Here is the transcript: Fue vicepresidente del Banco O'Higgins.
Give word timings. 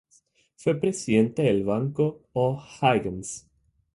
Fue 0.55 0.73
vicepresidente 0.73 1.43
del 1.43 1.63
Banco 1.63 2.21
O'Higgins. 2.33 3.45